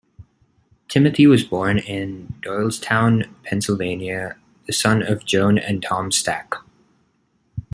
[0.87, 4.35] Timothy was born in Doylestown, Pennsylvania,
[4.65, 6.55] the son of Joan and Tom Stack.